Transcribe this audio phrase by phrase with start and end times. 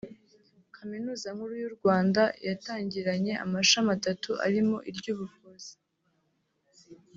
[0.75, 5.73] Kaminuza Nkuru y’u Rwanda yatangiranye amashami atatu arimo iry’ubuvuzi